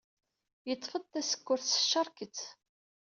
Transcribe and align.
Yeṭṭef-d 0.67 1.03
tasekkurt 1.11 1.63
s 1.73 1.75
tcerket. 1.77 2.39